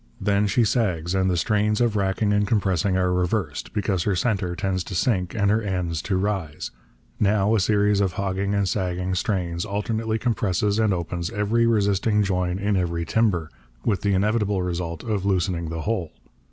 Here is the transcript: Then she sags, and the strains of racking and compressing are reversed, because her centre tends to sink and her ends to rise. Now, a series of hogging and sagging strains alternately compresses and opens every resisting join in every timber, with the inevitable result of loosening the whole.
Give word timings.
Then 0.19 0.47
she 0.47 0.63
sags, 0.63 1.13
and 1.13 1.29
the 1.29 1.37
strains 1.37 1.79
of 1.79 1.95
racking 1.95 2.33
and 2.33 2.47
compressing 2.47 2.97
are 2.97 3.13
reversed, 3.13 3.71
because 3.71 4.01
her 4.01 4.15
centre 4.15 4.55
tends 4.55 4.83
to 4.85 4.95
sink 4.95 5.35
and 5.35 5.51
her 5.51 5.61
ends 5.61 6.01
to 6.01 6.17
rise. 6.17 6.71
Now, 7.19 7.53
a 7.53 7.59
series 7.59 8.01
of 8.01 8.13
hogging 8.13 8.55
and 8.55 8.67
sagging 8.67 9.13
strains 9.13 9.63
alternately 9.63 10.17
compresses 10.17 10.79
and 10.79 10.91
opens 10.91 11.29
every 11.29 11.67
resisting 11.67 12.23
join 12.23 12.57
in 12.57 12.77
every 12.77 13.05
timber, 13.05 13.51
with 13.85 14.01
the 14.01 14.15
inevitable 14.15 14.63
result 14.63 15.03
of 15.03 15.23
loosening 15.23 15.69
the 15.69 15.81
whole. 15.81 16.11